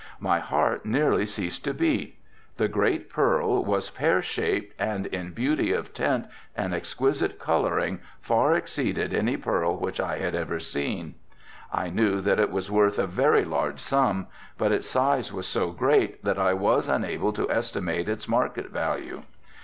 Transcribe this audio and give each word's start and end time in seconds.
My 0.19 0.39
heart 0.39 0.83
nearly 0.83 1.27
ceased 1.27 1.63
to 1.65 1.75
beat. 1.75 2.17
The 2.57 2.67
great 2.67 3.07
pearl 3.07 3.63
was 3.63 3.91
pear 3.91 4.23
shaped 4.23 4.73
and 4.79 5.05
in 5.05 5.29
beauty 5.31 5.71
of 5.73 5.93
tint 5.93 6.25
and 6.57 6.73
exquisite 6.73 7.37
coloring, 7.37 7.99
far 8.19 8.51
exceeded 8.55 9.13
any 9.13 9.37
pearl 9.37 9.77
which 9.79 9.99
I 9.99 10.17
had 10.17 10.33
ever 10.33 10.57
seen. 10.59 11.13
I 11.71 11.91
knew 11.91 12.19
that 12.19 12.39
it 12.39 12.49
was 12.49 12.71
worth 12.71 12.97
a 12.97 13.05
very 13.05 13.45
large 13.45 13.79
sum, 13.79 14.25
but 14.57 14.71
its 14.71 14.87
size 14.89 15.31
was 15.31 15.45
so 15.45 15.69
great 15.69 16.23
that 16.23 16.39
I 16.39 16.53
was 16.55 16.87
unable 16.87 17.31
to 17.33 17.51
estimate 17.51 18.09
its 18.09 18.27
market 18.27 18.71
value. 18.71 19.21